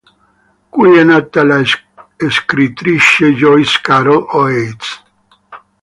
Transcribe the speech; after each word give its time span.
Qui 0.73 0.95
è 0.97 1.03
nata 1.03 1.43
la 1.43 1.61
scrittrice 2.27 3.33
Joyce 3.35 3.77
Carol 3.83 4.25
Oates. 4.31 5.03